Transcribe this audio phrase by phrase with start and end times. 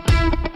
[0.00, 0.47] Thank you.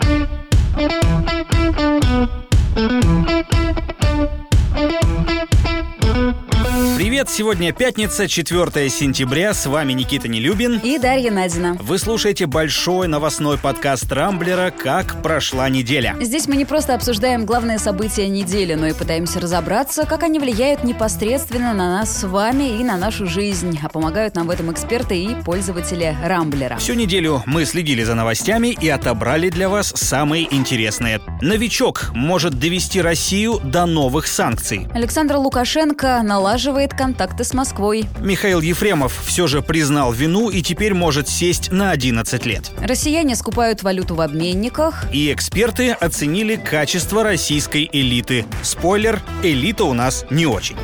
[7.23, 11.77] Привет, сегодня пятница, 4 сентября, с вами Никита Нелюбин и Дарья Надина.
[11.79, 16.17] Вы слушаете большой новостной подкаст Рамблера «Как прошла неделя».
[16.21, 20.83] Здесь мы не просто обсуждаем главные события недели, но и пытаемся разобраться, как они влияют
[20.83, 25.17] непосредственно на нас с вами и на нашу жизнь, а помогают нам в этом эксперты
[25.17, 26.79] и пользователи Рамблера.
[26.79, 31.21] Всю неделю мы следили за новостями и отобрали для вас самые интересные.
[31.43, 34.87] Новичок может довести Россию до новых санкций.
[34.95, 38.05] Александр Лукашенко налаживает контакты с Москвой.
[38.21, 42.71] Михаил Ефремов все же признал вину и теперь может сесть на 11 лет.
[42.79, 45.13] Россияне скупают валюту в обменниках.
[45.13, 48.45] И эксперты оценили качество российской элиты.
[48.63, 50.77] Спойлер, элита у нас не очень.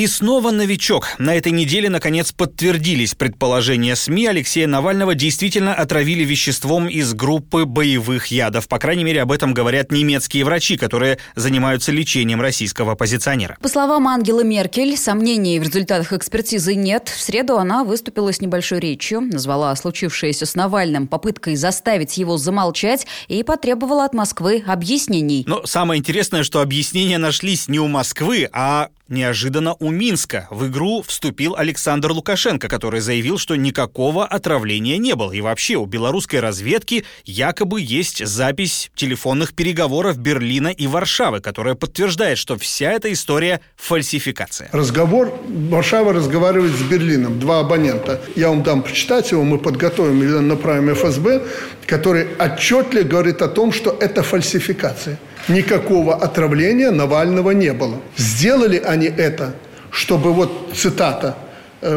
[0.00, 1.08] И снова новичок.
[1.18, 4.28] На этой неделе, наконец, подтвердились предположения СМИ.
[4.28, 8.66] Алексея Навального действительно отравили веществом из группы боевых ядов.
[8.66, 13.58] По крайней мере, об этом говорят немецкие врачи, которые занимаются лечением российского оппозиционера.
[13.60, 17.10] По словам Ангелы Меркель, сомнений в результатах экспертизы нет.
[17.14, 23.06] В среду она выступила с небольшой речью, назвала случившееся с Навальным попыткой заставить его замолчать
[23.28, 25.44] и потребовала от Москвы объяснений.
[25.46, 31.02] Но самое интересное, что объяснения нашлись не у Москвы, а Неожиданно у Минска в игру
[31.02, 35.32] вступил Александр Лукашенко, который заявил, что никакого отравления не было.
[35.32, 42.38] И вообще у белорусской разведки якобы есть запись телефонных переговоров Берлина и Варшавы, которая подтверждает,
[42.38, 44.68] что вся эта история фальсификация.
[44.70, 48.20] Разговор, Варшава разговаривает с Берлином, два абонента.
[48.36, 51.42] Я вам дам почитать его, мы подготовим или направим ФСБ,
[51.84, 57.96] который отчетливо говорит о том, что это фальсификация никакого отравления Навального не было.
[58.16, 59.54] Сделали они это,
[59.90, 61.36] чтобы, вот цитата,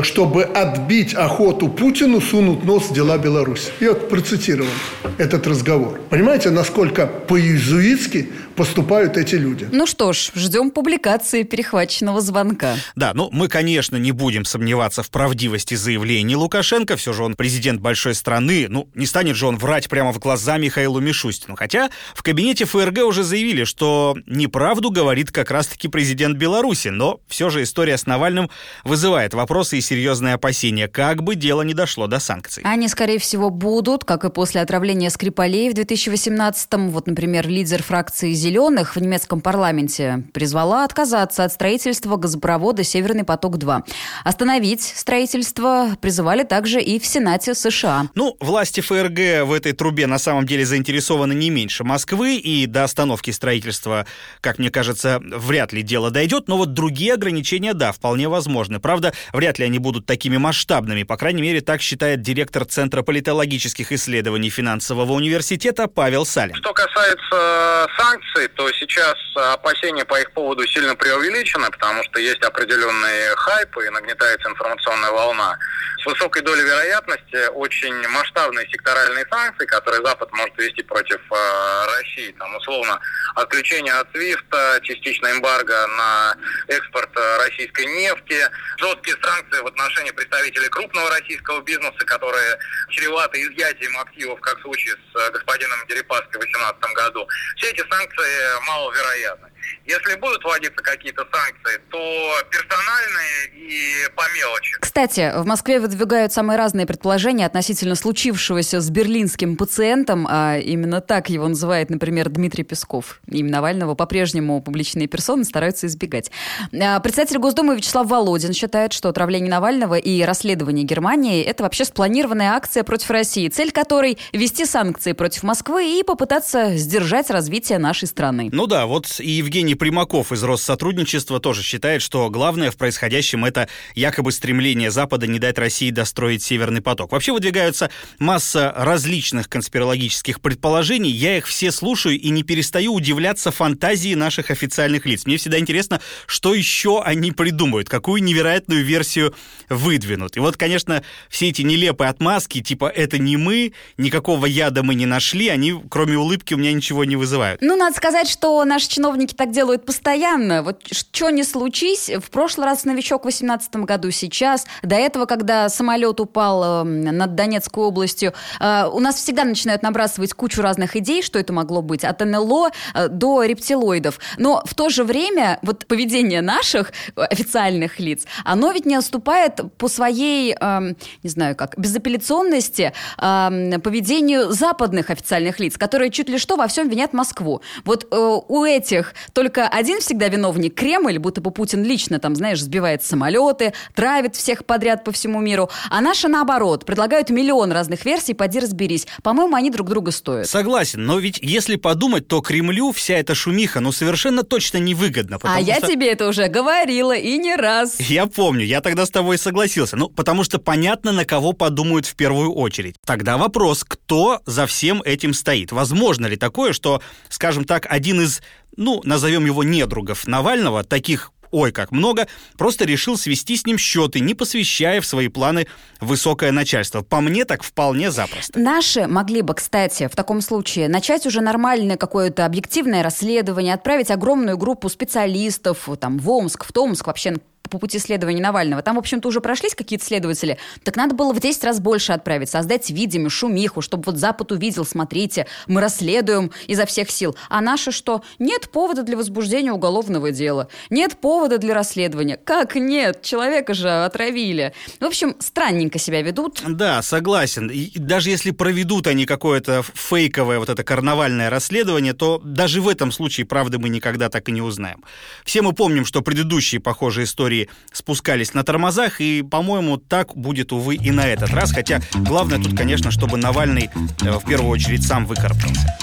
[0.03, 3.72] чтобы отбить охоту Путину, сунуть нос в дела Беларуси.
[3.80, 4.70] Я вот процитировал
[5.17, 6.00] этот разговор.
[6.09, 9.67] Понимаете, насколько по-иезуитски поступают эти люди?
[9.72, 12.76] Ну что ж, ждем публикации перехваченного звонка.
[12.95, 16.95] Да, ну мы, конечно, не будем сомневаться в правдивости заявлений Лукашенко.
[16.95, 18.67] Все же он президент большой страны.
[18.70, 21.55] Ну, не станет же он врать прямо в глаза Михаилу Мишустину.
[21.55, 26.88] Хотя в кабинете ФРГ уже заявили, что неправду говорит как раз-таки президент Беларуси.
[26.88, 28.50] Но все же история с Навальным
[28.83, 32.64] вызывает вопросы вопросы и серьезные опасения, как бы дело не дошло до санкций.
[32.66, 36.89] Они, скорее всего, будут, как и после отравления Скрипалей в 2018-м.
[36.89, 43.83] Вот, например, лидер фракции «Зеленых» в немецком парламенте призвала отказаться от строительства газопровода «Северный поток-2».
[44.23, 48.08] Остановить строительство призывали также и в Сенате США.
[48.16, 52.83] Ну, власти ФРГ в этой трубе на самом деле заинтересованы не меньше Москвы, и до
[52.83, 54.06] остановки строительства,
[54.42, 58.80] как мне кажется, вряд ли дело дойдет, но вот другие ограничения, да, вполне возможны.
[58.80, 61.04] Правда, вряд ли ли они будут такими масштабными.
[61.04, 66.56] По крайней мере, так считает директор Центра политологических исследований финансового университета Павел Салин.
[66.56, 72.42] Что касается э, санкций, то сейчас опасения по их поводу сильно преувеличены, потому что есть
[72.44, 75.58] определенные хайпы и нагнетается информационная волна.
[76.02, 82.36] С высокой долей вероятности очень масштабные секторальные санкции, которые Запад может вести против э, России.
[82.38, 83.00] Там, условно,
[83.36, 86.36] отключение от СВИФТа, частично эмбарго на
[86.68, 88.38] экспорт э, российской нефти,
[88.78, 92.58] жесткие санкции санкции в отношении представителей крупного российского бизнеса, которые
[92.89, 97.27] чреваты изъятием активов, как в случае с э, господином Дерипаской в 2018 году.
[97.58, 99.49] Все эти санкции маловероятны.
[99.86, 104.76] Если будут вводиться какие-то санкции, то персональные и по мелочи.
[104.80, 111.30] Кстати, в Москве выдвигают самые разные предположения относительно случившегося с берлинским пациентом, а именно так
[111.30, 113.22] его называет, например, Дмитрий Песков.
[113.28, 116.32] Имя Навального по-прежнему публичные персоны стараются избегать.
[116.74, 122.52] А председатель Госдумы Вячеслав Володин считает, что отравление Навального и расследование Германии– это вообще спланированная
[122.52, 128.50] акция против России, цель которой– ввести санкции против Москвы и попытаться сдержать развитие нашей страны.
[128.51, 133.62] Ну да, вот и Евгений Примаков из Россотрудничества тоже считает, что главное в происходящем это
[133.96, 137.12] якобы стремление Запада не дать России достроить Северный поток.
[137.12, 141.12] Вообще выдвигаются масса различных конспирологических предположений.
[141.12, 145.25] Я их все слушаю и не перестаю удивляться фантазии наших официальных лиц.
[145.25, 149.36] Мне всегда интересно, что еще они придумают, какую невероятную версию
[149.69, 150.38] выдвинут.
[150.38, 155.06] И вот, конечно, все эти нелепые отмазки, типа «это не мы», никакого яда мы не
[155.06, 157.62] нашли, они, кроме улыбки, у меня ничего не вызывают.
[157.62, 160.63] Ну, надо сказать, что наши чиновники так делают постоянно.
[160.63, 165.69] Вот что не случись, в прошлый раз новичок в 2018 году, сейчас, до этого, когда
[165.69, 171.22] самолет упал э, над Донецкой областью, э, у нас всегда начинают набрасывать кучу разных идей,
[171.22, 174.19] что это могло быть, от НЛО э, до рептилоидов.
[174.38, 179.88] Но в то же время вот поведение наших официальных лиц, оно ведь не отступает по
[179.88, 180.94] своей, э,
[181.24, 186.90] не знаю как, безапелляционности э, поведению западных официальных лиц, которые чуть ли что во всем
[186.90, 187.62] винят Москву.
[187.84, 192.62] Вот э, у этих только один всегда виновник Кремль, будто бы Путин лично там, знаешь,
[192.62, 195.69] сбивает самолеты, травит всех подряд по всему миру.
[195.89, 199.07] А наши наоборот, предлагают миллион разных версий, поди разберись.
[199.21, 200.47] По-моему, они друг друга стоят.
[200.47, 205.39] Согласен, но ведь если подумать, то Кремлю вся эта шумиха, ну, совершенно точно невыгодна.
[205.44, 205.88] А я что...
[205.88, 208.00] тебе это уже говорила и не раз.
[208.13, 209.95] Я помню, я тогда с тобой согласился.
[209.95, 212.95] Ну, потому что понятно, на кого подумают в первую очередь.
[213.06, 215.71] Тогда вопрос, кто за всем этим стоит?
[215.71, 218.41] Возможно ли такое, что, скажем так, один из
[218.77, 222.27] ну, назовем его недругов Навального, таких ой, как много,
[222.57, 225.67] просто решил свести с ним счеты, не посвящая в свои планы
[226.01, 227.01] высокое начальство.
[227.01, 228.59] По мне так вполне запросто.
[228.59, 234.57] Наши могли бы, кстати, в таком случае начать уже нормальное какое-то объективное расследование, отправить огромную
[234.57, 237.35] группу специалистов там, в Омск, в Томск, вообще
[237.73, 238.83] по пути следования Навального.
[238.83, 240.59] Там, в общем-то, уже прошлись какие-то следователи.
[240.83, 244.85] Так надо было в 10 раз больше отправить, создать видимую шумиху, чтобы вот Запад увидел,
[244.85, 247.35] смотрите, мы расследуем изо всех сил.
[247.49, 248.21] А наши что?
[248.37, 250.67] Нет повода для возбуждения уголовного дела.
[250.91, 252.37] Нет повода для расследования.
[252.37, 253.23] Как нет?
[253.23, 254.73] Человека же отравили.
[254.99, 256.61] В общем, странненько себя ведут.
[256.67, 257.71] Да, согласен.
[257.71, 263.11] И даже если проведут они какое-то фейковое вот это карнавальное расследование, то даже в этом
[263.11, 265.03] случае правды мы никогда так и не узнаем.
[265.43, 270.95] Все мы помним, что предыдущие похожие истории спускались на тормозах, и, по-моему, так будет, увы,
[270.95, 271.71] и на этот раз.
[271.71, 273.89] Хотя главное тут, конечно, чтобы Навальный
[274.21, 275.98] э, в первую очередь сам выкарабкался.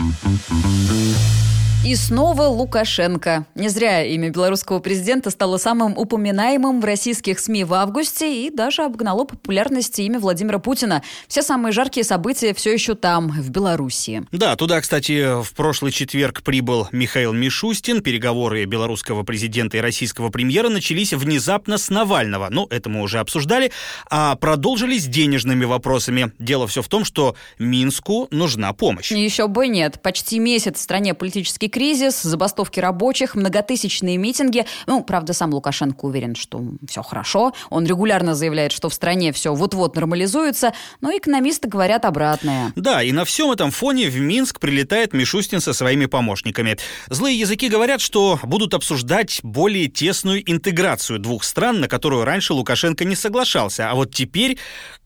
[1.91, 3.47] И снова Лукашенко.
[3.57, 8.83] Не зря имя белорусского президента стало самым упоминаемым в российских СМИ в августе и даже
[8.83, 11.03] обгнало популярность имя Владимира Путина.
[11.27, 14.23] Все самые жаркие события все еще там, в Белоруссии.
[14.31, 18.03] Да, туда, кстати, в прошлый четверг прибыл Михаил Мишустин.
[18.03, 22.47] Переговоры белорусского президента и российского премьера начались внезапно с Навального.
[22.53, 23.73] Ну, это мы уже обсуждали.
[24.09, 26.31] А продолжились денежными вопросами.
[26.39, 29.11] Дело все в том, что Минску нужна помощь.
[29.11, 30.01] Еще бы нет.
[30.01, 31.80] Почти месяц в стране политический кризис,
[32.23, 34.67] забастовки рабочих, многотысячные митинги.
[34.87, 37.53] Ну, правда, сам Лукашенко уверен, что все хорошо.
[37.71, 42.73] Он регулярно заявляет, что в стране все вот-вот нормализуется, но экономисты говорят обратное.
[42.77, 46.77] Да, и на всем этом фоне в Минск прилетает Мишустин со своими помощниками.
[47.09, 53.05] Злые языки говорят, что будут обсуждать более тесную интеграцию двух стран, на которую раньше Лукашенко
[53.05, 53.91] не соглашался.
[53.91, 54.59] А вот теперь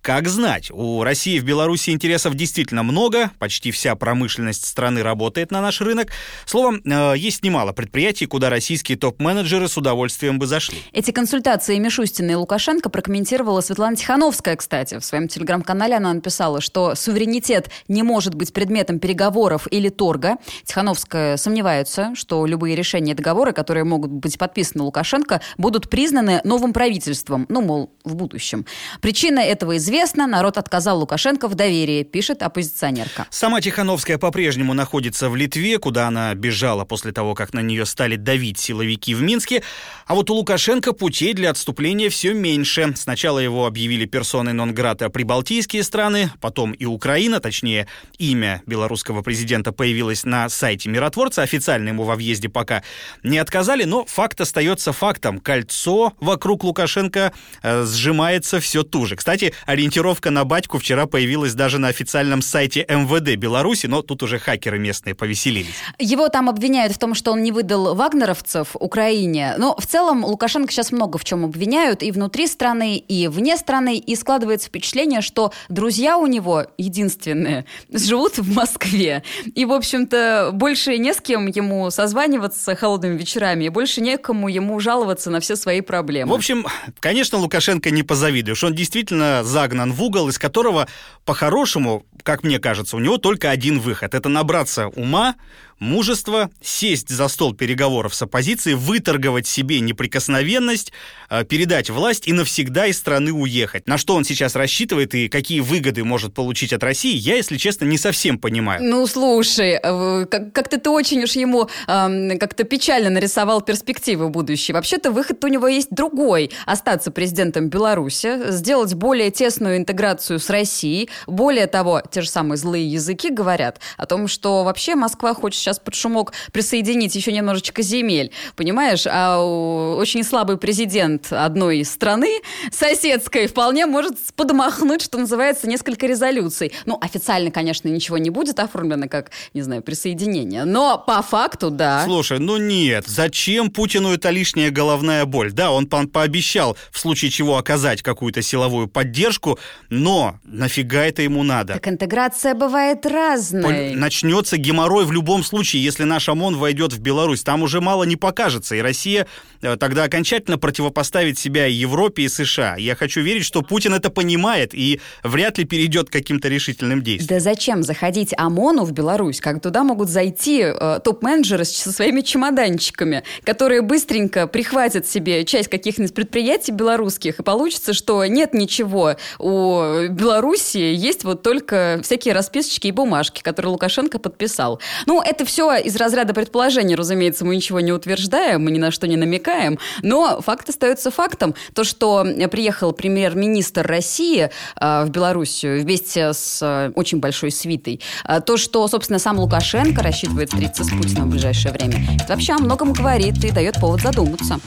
[0.04, 5.62] как знать, у России в Беларуси интересов действительно много, почти вся промышленность страны работает на
[5.62, 6.08] наш рынок.
[6.54, 10.78] Словом, э, есть немало предприятий, куда российские топ-менеджеры с удовольствием бы зашли.
[10.92, 15.00] Эти консультации Мишустина и Лукашенко прокомментировала Светлана Тихановская, кстати.
[15.00, 20.36] В своем телеграм-канале она написала, что суверенитет не может быть предметом переговоров или торга.
[20.62, 26.72] Тихановская сомневается, что любые решения и договоры, которые могут быть подписаны Лукашенко, будут признаны новым
[26.72, 28.64] правительством, ну, мол, в будущем.
[29.00, 33.26] Причина этого известна народ отказал Лукашенко в доверии, пишет оппозиционерка.
[33.30, 38.16] Сама Тихановская по-прежнему находится в Литве, куда она бежала после того, как на нее стали
[38.16, 39.62] давить силовики в Минске.
[40.06, 42.92] А вот у Лукашенко путей для отступления все меньше.
[42.96, 47.88] Сначала его объявили персоной нон-грата прибалтийские страны, потом и Украина, точнее,
[48.18, 52.82] имя белорусского президента появилось на сайте миротворца, официально ему во въезде пока
[53.22, 55.38] не отказали, но факт остается фактом.
[55.38, 57.32] Кольцо вокруг Лукашенко
[57.62, 59.16] э, сжимается все туже.
[59.16, 64.38] Кстати, ориентировка на батьку вчера появилась даже на официальном сайте МВД Беларуси, но тут уже
[64.38, 65.74] хакеры местные повеселились.
[65.98, 69.54] Его там обвиняют в том, что он не выдал вагнеровцев Украине.
[69.56, 73.98] Но в целом Лукашенко сейчас много в чем обвиняют и внутри страны, и вне страны.
[73.98, 79.22] И складывается впечатление, что друзья у него единственные живут в Москве.
[79.54, 84.80] И, в общем-то, больше не с кем ему созваниваться холодными вечерами, и больше некому ему
[84.80, 86.32] жаловаться на все свои проблемы.
[86.32, 86.66] В общем,
[86.98, 88.64] конечно, Лукашенко не позавидуешь.
[88.64, 90.88] Он действительно загнан в угол, из которого,
[91.24, 94.14] по-хорошему, как мне кажется, у него только один выход.
[94.14, 95.36] Это набраться ума,
[95.78, 100.92] мужество, сесть за стол переговоров с оппозицией, выторговать себе неприкосновенность,
[101.30, 103.86] э, передать власть и навсегда из страны уехать.
[103.86, 107.84] На что он сейчас рассчитывает и какие выгоды может получить от России, я, если честно,
[107.84, 108.82] не совсем понимаю.
[108.82, 114.74] Ну, слушай, э, как-то ты очень уж ему как-то печально нарисовал перспективы будущее.
[114.74, 116.50] Вообще-то выход у него есть другой.
[116.66, 121.08] Остаться президентом Беларуси, сделать более тесную интеграцию с Россией.
[121.26, 125.73] Более того, те же самые злые языки говорят о том, что вообще Москва хочет сейчас
[125.74, 129.04] сейчас под шумок присоединить еще немножечко земель, понимаешь?
[129.06, 132.40] А очень слабый президент одной страны,
[132.70, 136.72] соседской, вполне может подмахнуть, что называется, несколько резолюций.
[136.86, 142.04] Ну, официально, конечно, ничего не будет оформлено как, не знаю, присоединение, но по факту, да.
[142.04, 145.52] Слушай, ну нет, зачем Путину это лишняя головная боль?
[145.52, 149.58] Да, он по пообещал в случае чего оказать какую-то силовую поддержку,
[149.90, 151.74] но нафига это ему надо?
[151.74, 153.94] Так интеграция бывает разной.
[153.94, 157.42] Начнется геморрой в любом случае, если наш ОМОН войдет в Беларусь.
[157.42, 159.26] Там уже мало не покажется, и Россия
[159.62, 162.76] э, тогда окончательно противопоставит себя Европе и США.
[162.76, 167.28] Я хочу верить, что Путин это понимает и вряд ли перейдет к каким-то решительным действиям.
[167.28, 173.22] Да зачем заходить ОМОНу в Беларусь, как туда могут зайти э, топ-менеджеры со своими чемоданчиками,
[173.44, 179.16] которые быстренько прихватят себе часть каких-нибудь предприятий белорусских, и получится, что нет ничего.
[179.38, 184.80] У Беларуси есть вот только всякие расписочки и бумажки, которые Лукашенко подписал.
[185.06, 189.06] Ну, это все из разряда предположений, разумеется, мы ничего не утверждаем, мы ни на что
[189.06, 191.54] не намекаем, но факт остается фактом.
[191.74, 198.40] То, что приехал премьер-министр России э, в Белоруссию вместе с э, очень большой свитой, э,
[198.40, 202.58] то, что, собственно, сам Лукашенко рассчитывает встретиться с Путиным в ближайшее время, это вообще о
[202.58, 204.60] многом говорит и дает повод задуматься.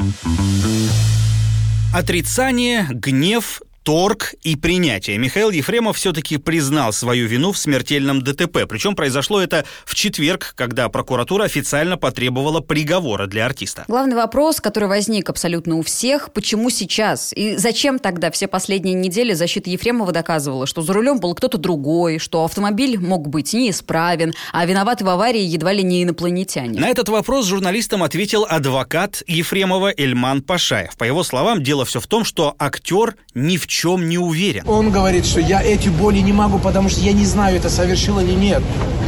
[1.93, 5.17] Отрицание, гнев, торг и принятие.
[5.17, 8.67] Михаил Ефремов все-таки признал свою вину в смертельном ДТП.
[8.67, 13.85] Причем произошло это в четверг, когда прокуратура официально потребовала приговора для артиста.
[13.87, 17.31] Главный вопрос, который возник абсолютно у всех, почему сейчас?
[17.31, 22.19] И зачем тогда все последние недели защита Ефремова доказывала, что за рулем был кто-то другой,
[22.19, 26.77] что автомобиль мог быть неисправен, а виноваты в аварии едва ли не инопланетяне?
[26.77, 30.97] На этот вопрос журналистам ответил адвокат Ефремова Эльман Пашаев.
[30.97, 34.63] По его словам, дело все в том, что актер ни в чем чем не уверен.
[34.67, 38.19] Он говорит, что я эти боли не могу, потому что я не знаю, это совершил
[38.19, 38.63] или нет.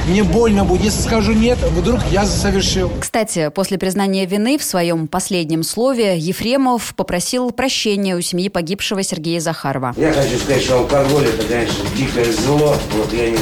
[0.08, 0.86] Мне больно будет.
[0.86, 2.92] Если скажу нет, вдруг я совершил.
[3.00, 9.40] Кстати, после признания вины в своем последнем слове Ефремов попросил прощения у семьи погибшего Сергея
[9.40, 9.94] Захарова.
[9.98, 12.76] Я хочу сказать, что алкоголь это, конечно, дикое зло.
[12.96, 13.38] Вот я не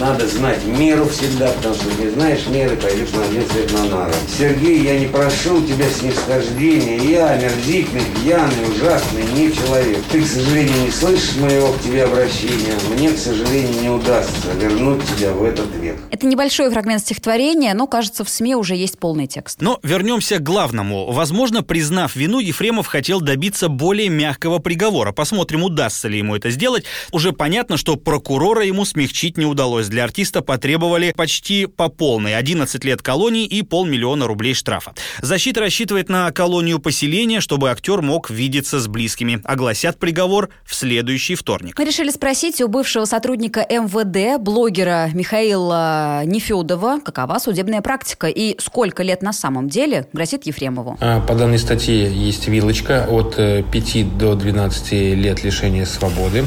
[0.00, 4.12] надо знать меру всегда, потому что не знаешь меры, пойдешь на один свет на нару.
[4.36, 6.96] Сергей, я не прошу у тебя снисхождения.
[7.08, 9.98] Я омерзительный, пьяный, ужасный, не человек.
[10.10, 12.74] Ты, к сожалению, не слышишь моего к тебе обращения.
[12.90, 15.96] Мне, к сожалению, не удастся вернуть тебя в этот век.
[16.10, 19.60] Это небольшой фрагмент стихотворения, но, кажется, в СМИ уже есть полный текст.
[19.60, 21.10] Но вернемся к главному.
[21.12, 25.12] Возможно, признав вину, Ефремов хотел добиться более мягкого приговора.
[25.12, 26.84] Посмотрим, удастся ли ему это сделать.
[27.12, 32.84] Уже понятно, что прокурора ему смягчить не удалось для артиста потребовали почти по полной 11
[32.84, 34.94] лет колонии и полмиллиона рублей штрафа.
[35.22, 39.40] Защита рассчитывает на колонию поселения, чтобы актер мог видеться с близкими.
[39.44, 41.78] Огласят приговор в следующий вторник.
[41.78, 49.02] Мы решили спросить у бывшего сотрудника МВД, блогера Михаила Нефедова, какова судебная практика и сколько
[49.02, 50.96] лет на самом деле грозит Ефремову.
[51.00, 56.44] А, по данной статье есть вилочка от 5 э, до 12 лет лишения свободы.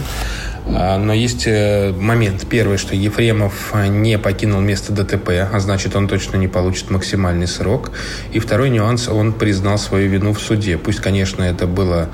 [0.65, 2.47] А, но есть э, момент.
[2.49, 7.91] Первый, что Ефремов не покинул место ДТП, а значит, он точно не получит максимальный срок.
[8.31, 10.77] И второй нюанс, он признал свою вину в суде.
[10.77, 12.09] Пусть, конечно, это было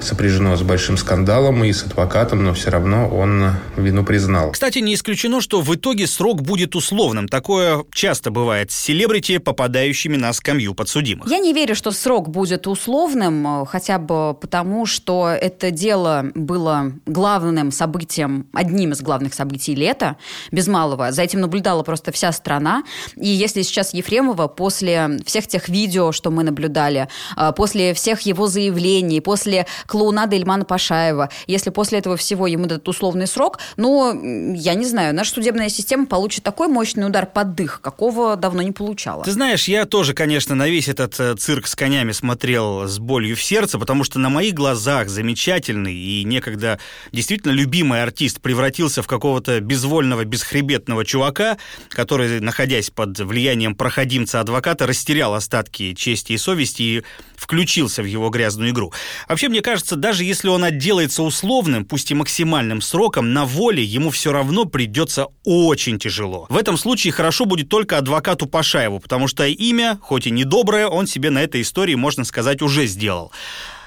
[0.00, 4.50] сопряжено с большим скандалом и с адвокатом, но все равно он вину признал.
[4.50, 7.28] Кстати, не исключено, что в итоге срок будет условным.
[7.28, 11.30] Такое часто бывает с селебрити, попадающими на скамью подсудимых.
[11.30, 16.92] Я не верю, что срок будет условным, э, хотя бы потому, что это дело было
[17.06, 20.16] главным событием событием, одним из главных событий лета,
[20.50, 21.12] без малого.
[21.12, 22.82] За этим наблюдала просто вся страна.
[23.14, 28.46] И если сейчас Ефремова после всех тех видео, что мы наблюдали, а, после всех его
[28.46, 34.74] заявлений, после клоунада Ильмана Пашаева, если после этого всего ему дадут условный срок, ну, я
[34.74, 39.24] не знаю, наша судебная система получит такой мощный удар под дых, какого давно не получала.
[39.24, 43.36] Ты знаешь, я тоже, конечно, на весь этот э, цирк с конями смотрел с болью
[43.36, 46.78] в сердце, потому что на моих глазах замечательный и некогда
[47.12, 54.86] действительно любимый любимый артист превратился в какого-то безвольного, бесхребетного чувака, который, находясь под влиянием проходимца-адвоката,
[54.86, 57.02] растерял остатки чести и совести и
[57.34, 58.92] включился в его грязную игру.
[59.28, 64.10] Вообще, мне кажется, даже если он отделается условным, пусть и максимальным сроком, на воле ему
[64.10, 66.46] все равно придется очень тяжело.
[66.50, 71.08] В этом случае хорошо будет только адвокату Пашаеву, потому что имя, хоть и недоброе, он
[71.08, 73.32] себе на этой истории, можно сказать, уже сделал.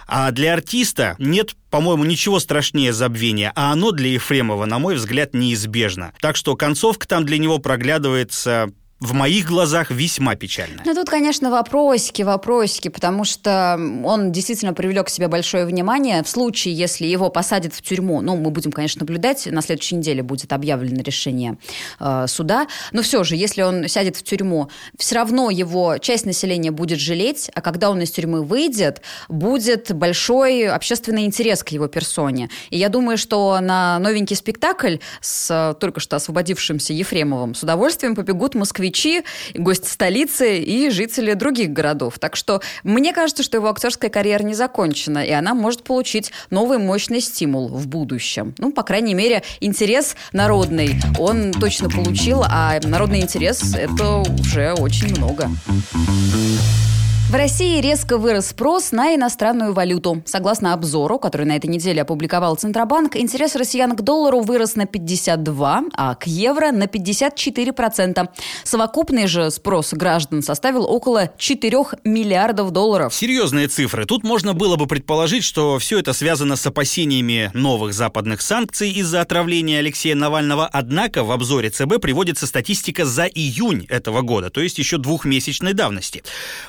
[0.08, 5.34] А для артиста нет, по-моему, ничего страшнее забвения, а оно для Ефремова, на мой взгляд,
[5.34, 6.14] неизбежно.
[6.22, 10.82] Так что концовка там для него проглядывается в моих глазах весьма печальная.
[10.84, 16.24] Ну, тут, конечно, вопросики, вопросики, потому что он действительно привлек к себе большое внимание.
[16.24, 20.24] В случае, если его посадят в тюрьму, ну, мы будем, конечно, наблюдать, на следующей неделе
[20.24, 21.58] будет объявлено решение
[22.00, 26.72] э, суда, но все же, если он сядет в тюрьму, все равно его часть населения
[26.72, 32.50] будет жалеть, а когда он из тюрьмы выйдет, будет большой общественный интерес к его персоне.
[32.72, 38.16] И я думаю, что на новенький спектакль с э, только что освободившимся Ефремовым с удовольствием
[38.16, 38.87] побегут москвичи,
[39.56, 42.20] гости столицы и жители других городов.
[42.20, 46.78] Так что мне кажется, что его актерская карьера не закончена, и она может получить новый
[46.78, 48.54] мощный стимул в будущем.
[48.58, 55.16] Ну, по крайней мере, интерес народный он точно получил, а народный интерес– это уже очень
[55.18, 55.50] много.
[57.30, 60.24] В России резко вырос спрос на иностранную валюту.
[60.26, 65.84] Согласно обзору, который на этой неделе опубликовал Центробанк, интерес россиян к доллару вырос на 52,
[65.94, 68.30] а к евро на 54%.
[68.64, 73.14] Совокупный же спрос граждан составил около 4 миллиардов долларов.
[73.14, 74.06] Серьезные цифры.
[74.06, 79.20] Тут можно было бы предположить, что все это связано с опасениями новых западных санкций из-за
[79.20, 80.66] отравления Алексея Навального.
[80.72, 86.24] Однако в обзоре ЦБ приводится статистика за июнь этого года, то есть еще двухмесячной давности.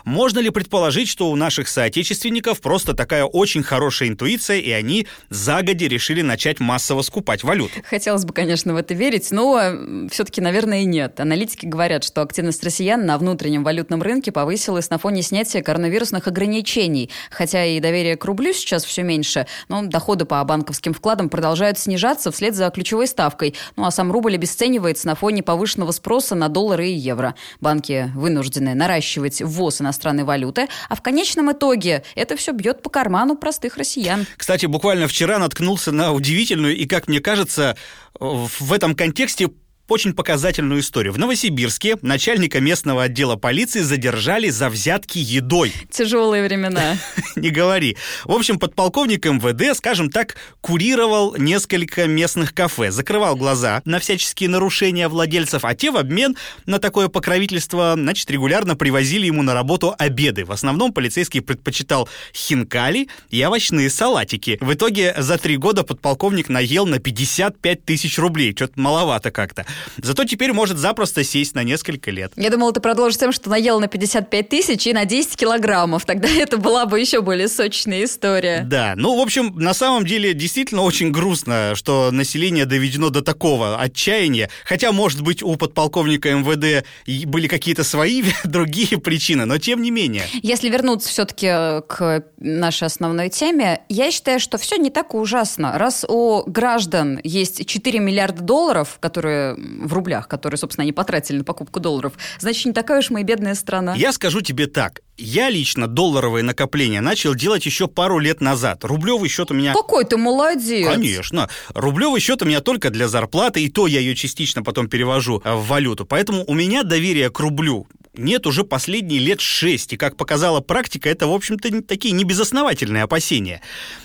[0.04, 5.06] Можно ли ли предположить, что у наших соотечественников просто такая очень хорошая интуиция, и они
[5.28, 7.74] загоди решили начать массово скупать валюту?
[7.84, 11.20] Хотелось бы, конечно, в это верить, но все-таки, наверное, и нет.
[11.20, 17.10] Аналитики говорят, что активность россиян на внутреннем валютном рынке повысилась на фоне снятия коронавирусных ограничений.
[17.30, 22.32] Хотя и доверие к рублю сейчас все меньше, но доходы по банковским вкладам продолжают снижаться
[22.32, 23.54] вслед за ключевой ставкой.
[23.76, 27.34] Ну а сам рубль обесценивается на фоне повышенного спроса на доллары и евро.
[27.60, 32.90] Банки вынуждены наращивать ввоз иностранной валюты валюты, а в конечном итоге это все бьет по
[32.90, 34.26] карману простых россиян.
[34.36, 37.76] Кстати, буквально вчера наткнулся на удивительную и, как мне кажется,
[38.20, 39.50] в этом контексте
[39.88, 41.12] очень показательную историю.
[41.12, 45.72] В Новосибирске начальника местного отдела полиции задержали за взятки едой.
[45.90, 46.96] Тяжелые времена.
[47.36, 47.96] Не говори.
[48.24, 55.08] В общем, подполковник МВД, скажем так, курировал несколько местных кафе, закрывал глаза на всяческие нарушения
[55.08, 60.44] владельцев, а те в обмен на такое покровительство, значит, регулярно привозили ему на работу обеды.
[60.44, 64.58] В основном полицейский предпочитал хинкали и овощные салатики.
[64.60, 68.52] В итоге за три года подполковник наел на 55 тысяч рублей.
[68.54, 69.64] Что-то маловато как-то.
[70.02, 72.32] Зато теперь может запросто сесть на несколько лет.
[72.36, 76.04] Я думала, ты продолжишь тем, что наел на 55 тысяч и на 10 килограммов.
[76.04, 78.64] Тогда это была бы еще более сочная история.
[78.66, 83.80] Да, ну, в общем, на самом деле действительно очень грустно, что население доведено до такого
[83.80, 84.50] отчаяния.
[84.64, 86.86] Хотя, может быть, у подполковника МВД
[87.26, 90.24] были какие-то свои другие причины, но тем не менее.
[90.42, 91.46] Если вернуться все-таки
[91.86, 95.78] к нашей основной теме, я считаю, что все не так ужасно.
[95.78, 101.44] Раз у граждан есть 4 миллиарда долларов, которые в рублях, которые, собственно, они потратили на
[101.44, 103.94] покупку долларов, значит, не такая уж мы и бедная страна.
[103.94, 105.00] Я скажу тебе так.
[105.16, 108.84] Я лично долларовые накопления начал делать еще пару лет назад.
[108.84, 109.72] Рублевый счет у меня...
[109.72, 110.86] Какой ты молодец!
[110.86, 111.48] Конечно.
[111.74, 115.66] Рублевый счет у меня только для зарплаты, и то я ее частично потом перевожу в
[115.66, 116.06] валюту.
[116.06, 121.08] Поэтому у меня доверие к рублю нет уже последние лет шесть, и, как показала практика,
[121.08, 123.60] это, в общем-то, такие небезосновательные опасения.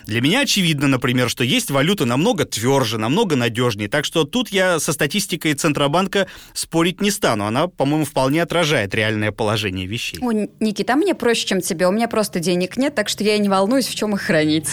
[0.05, 4.79] Для меня очевидно, например, что есть валюта намного тверже, намного надежнее, так что тут я
[4.79, 7.45] со статистикой Центробанка спорить не стану.
[7.45, 10.19] Она, по-моему, вполне отражает реальное положение вещей.
[10.21, 11.87] О, Никита, мне проще, чем тебе.
[11.87, 14.67] У меня просто денег нет, так что я и не волнуюсь, в чем их хранить.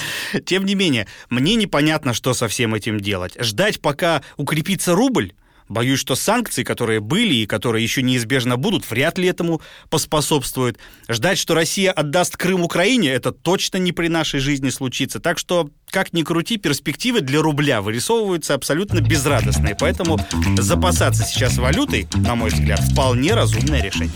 [0.45, 3.35] Тем не менее, мне непонятно, что со всем этим делать.
[3.39, 5.33] Ждать, пока укрепится рубль?
[5.71, 10.79] Боюсь, что санкции, которые были и которые еще неизбежно будут, вряд ли этому поспособствуют.
[11.09, 15.21] Ждать, что Россия отдаст Крым Украине, это точно не при нашей жизни случится.
[15.21, 19.77] Так что, как ни крути, перспективы для рубля вырисовываются абсолютно безрадостные.
[19.79, 20.19] Поэтому
[20.59, 24.13] запасаться сейчас валютой, на мой взгляд, вполне разумное решение.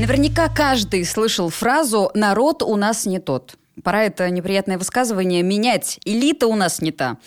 [0.00, 3.56] Наверняка каждый слышал фразу «народ у нас не тот».
[3.82, 5.98] Пора это неприятное высказывание менять.
[6.04, 7.18] Элита у нас не та.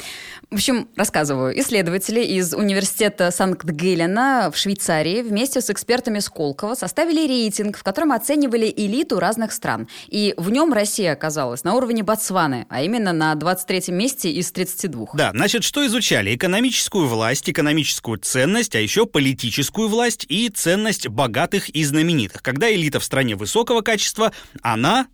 [0.50, 1.58] В общем, рассказываю.
[1.60, 8.74] Исследователи из университета Санкт-Гелена в Швейцарии вместе с экспертами Сколково составили рейтинг, в котором оценивали
[8.76, 9.88] элиту разных стран.
[10.08, 15.10] И в нем Россия оказалась на уровне Ботсваны, а именно на 23-м месте из 32.
[15.14, 16.36] Да, значит, что изучали?
[16.36, 22.42] Экономическую власть, экономическую ценность, а еще политическую власть и ценность богатых и знаменитых.
[22.42, 24.32] Когда элита в стране высокого качества,
[24.64, 25.06] она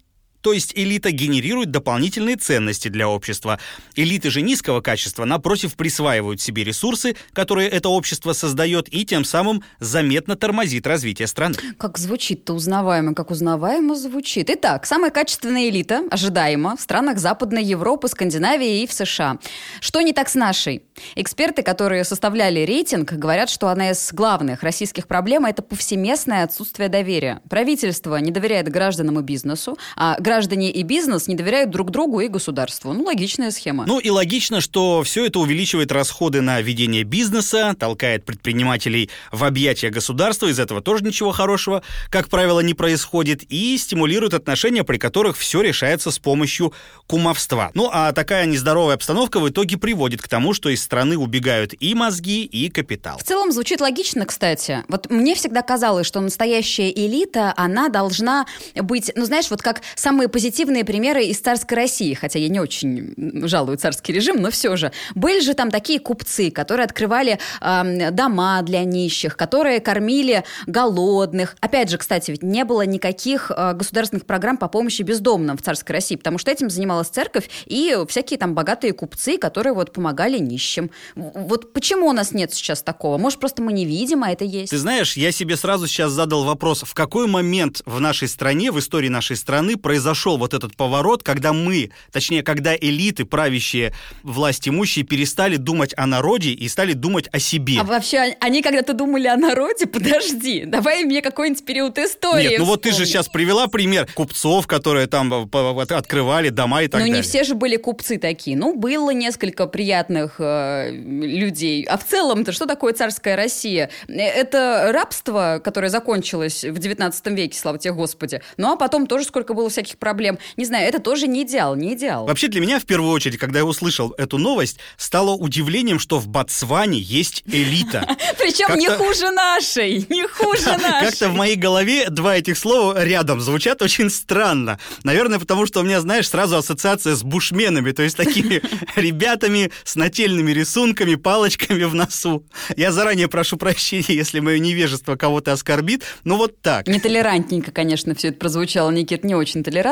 [0.45, 3.59] то есть элита генерирует дополнительные ценности для общества.
[3.95, 9.63] Элиты же низкого качества, напротив, присваивают себе ресурсы, которые это общество создает, и тем самым
[9.79, 11.55] заметно тормозит развитие страны.
[11.79, 14.51] Как звучит-то узнаваемо, как узнаваемо звучит.
[14.51, 19.39] Итак, самая качественная элита, ожидаемо, в странах Западной Европы, Скандинавии и в США.
[19.79, 20.83] Что не так с нашей?
[21.15, 27.41] Эксперты, которые составляли рейтинг, говорят, что одна из главных российских проблем– это повсеместное отсутствие доверия.
[27.49, 32.27] Правительство не доверяет гражданам и бизнесу, а граждане и бизнес не доверяют друг другу и
[32.27, 32.91] государству.
[32.91, 33.85] Ну, логичная схема.
[33.87, 39.89] Ну и логично, что все это увеличивает расходы на ведение бизнеса, толкает предпринимателей в объятия
[39.89, 45.37] государства, из этого тоже ничего хорошего, как правило, не происходит, и стимулирует отношения, при которых
[45.37, 46.73] все решается с помощью
[47.07, 47.71] кумовства.
[47.73, 51.95] Ну а такая нездоровая обстановка в итоге приводит к тому, что из страны убегают и
[51.95, 53.19] мозги, и капитал.
[53.19, 54.83] В целом звучит логично, кстати.
[54.89, 58.45] Вот мне всегда казалось, что настоящая элита, она должна
[58.75, 63.13] быть, ну знаешь, вот как самые позитивные примеры из царской России, хотя я не очень
[63.47, 64.91] жалую царский режим, но все же.
[65.13, 71.55] Были же там такие купцы, которые открывали э, дома для нищих, которые кормили голодных.
[71.59, 75.93] Опять же, кстати, ведь не было никаких э, государственных программ по помощи бездомным в царской
[75.93, 80.91] России, потому что этим занималась церковь и всякие там богатые купцы, которые вот помогали нищим.
[81.15, 83.17] Вот почему у нас нет сейчас такого?
[83.17, 84.71] Может, просто мы не видим, а это есть?
[84.71, 88.79] Ты знаешь, я себе сразу сейчас задал вопрос, в какой момент в нашей стране, в
[88.79, 93.91] истории нашей страны произошел вот этот поворот, когда мы, точнее, когда элиты, правящие,
[94.21, 97.79] власть имущие, перестали думать о народе и стали думать о себе.
[97.79, 99.87] А вообще, они когда-то думали о народе?
[99.91, 104.67] Подожди, давай мне какой-нибудь период истории Нет, ну вот ты же сейчас привела пример купцов,
[104.67, 107.15] которые там э, открывали дома и так Но далее.
[107.17, 108.55] не все же были купцы такие.
[108.55, 111.83] Ну, было несколько приятных э, людей.
[111.85, 113.89] А в целом-то что такое царская Россия?
[114.07, 118.41] Э, Это рабство, которое закончилось в 19 веке, слава тебе Господи.
[118.57, 120.37] Ну, а потом тоже сколько было всяких проблем.
[120.57, 122.25] Не знаю, это тоже не идеал, не идеал.
[122.25, 126.27] Вообще для меня в первую очередь, когда я услышал эту новость, стало удивлением, что в
[126.27, 128.07] Ботсване есть элита.
[128.37, 131.09] Причем не хуже нашей, не хуже нашей.
[131.09, 134.79] Как-то в моей голове два этих слова рядом звучат очень странно.
[135.03, 138.61] Наверное, потому что у меня, знаешь, сразу ассоциация с бушменами, то есть такими
[138.95, 142.43] ребятами с нательными рисунками, палочками в носу.
[142.75, 146.87] Я заранее прошу прощения, если мое невежество кого-то оскорбит, но вот так.
[146.87, 149.84] Нетолерантненько, конечно, все это прозвучало, Никит, не очень толерантно.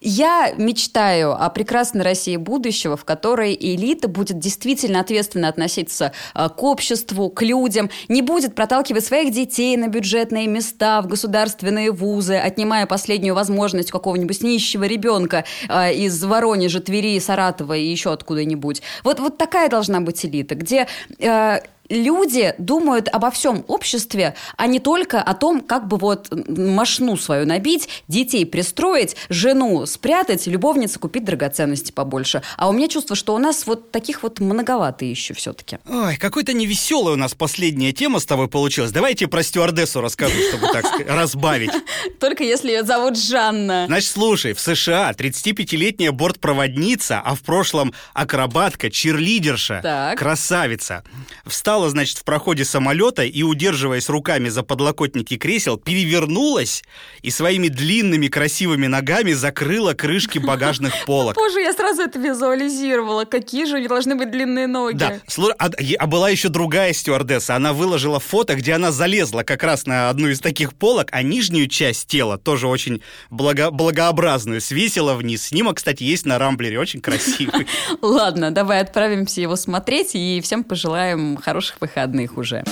[0.00, 6.62] Я мечтаю о прекрасной России будущего, в которой элита будет действительно ответственно относиться э, к
[6.62, 12.86] обществу, к людям, не будет проталкивать своих детей на бюджетные места, в государственные вузы, отнимая
[12.86, 18.82] последнюю возможность какого-нибудь нищего ребенка э, из Воронежа, Твери, Саратова и еще откуда-нибудь.
[19.04, 20.86] Вот, вот такая должна быть элита, где
[21.18, 27.16] э, люди думают обо всем обществе, а не только о том, как бы вот машну
[27.16, 32.42] свою набить, детей пристроить, жену спрятать, любовнице купить драгоценности побольше.
[32.56, 35.78] А у меня чувство, что у нас вот таких вот многовато еще все-таки.
[35.88, 38.90] Ой, какой-то невеселая у нас последняя тема с тобой получилась.
[38.92, 41.70] Давайте про стюардессу расскажу, чтобы так разбавить.
[42.20, 43.84] Только если ее зовут Жанна.
[43.86, 50.18] Значит, слушай, в США 35-летняя бортпроводница, а в прошлом акробатка, чирлидерша, Так.
[50.18, 51.04] красавица,
[51.46, 56.82] встала, значит, в проходе самолета и, удерживаясь руками за подлокотники кресел, перевернулась
[57.22, 61.36] и своими длинными красивыми ногами закрыла крышки багажных полок.
[61.36, 63.24] Боже, я сразу это визуализировала.
[63.24, 64.96] Какие же у нее должны быть длинные ноги.
[64.96, 65.20] Да,
[65.58, 67.54] а, а была еще другая стюардесса.
[67.56, 71.68] Она выложила фото, где она залезла как раз на одну из таких полок, а нижнюю
[71.68, 75.44] часть тела, тоже очень благо- благообразную, свесила вниз.
[75.46, 77.66] Снимок, кстати, есть на Рамблере, очень красивый.
[78.02, 81.36] Ладно, давай отправимся его смотреть и всем пожелаем
[81.66, 82.64] хороших выходных уже.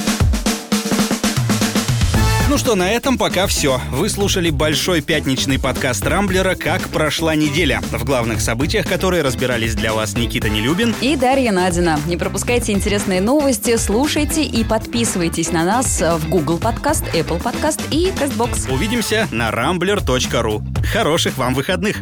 [2.48, 3.80] Ну что, на этом пока все.
[3.90, 9.92] Вы слушали большой пятничный подкаст Рамблера «Как прошла неделя», в главных событиях которые разбирались для
[9.92, 10.94] вас Никита Нелюбин.
[11.00, 11.98] И Дарья Надина.
[12.07, 18.11] Не пропускайте интересные новости, слушайте и подписывайтесь на нас в Google Подкаст, Apple Подкаст и
[18.11, 18.72] CastBox.
[18.72, 20.62] Увидимся на rambler.ru.
[20.92, 21.96] Хороших вам выходных!